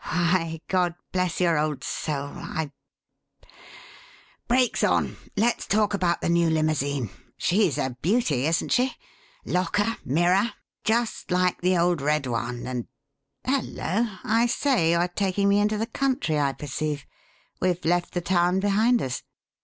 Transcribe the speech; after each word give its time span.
Why, 0.05 0.61
God 0.67 0.95
bless 1.11 1.39
your 1.39 1.59
old 1.59 1.83
soul, 1.83 2.31
I 2.35 2.71
Brakes 4.47 4.83
on! 4.83 5.17
Let's 5.37 5.67
talk 5.67 5.93
about 5.93 6.21
the 6.21 6.27
new 6.29 6.49
limousine. 6.49 7.11
She's 7.37 7.77
a 7.77 7.95
beauty, 8.01 8.47
isn't 8.47 8.71
she? 8.71 8.95
Locker, 9.45 9.97
mirror: 10.03 10.53
just 10.83 11.29
like 11.29 11.61
the 11.61 11.77
old 11.77 12.01
red 12.01 12.25
one, 12.25 12.65
and 12.65 12.87
Hello! 13.45 14.15
I 14.23 14.47
say, 14.47 14.93
you 14.93 14.97
are 14.97 15.07
taking 15.07 15.47
me 15.47 15.59
into 15.59 15.77
the 15.77 15.85
country, 15.85 16.39
I 16.39 16.53
perceive; 16.53 17.05
we've 17.61 17.85
left 17.85 18.15
the 18.15 18.21
town 18.21 18.59
behind 18.59 19.03
us." 19.03 19.21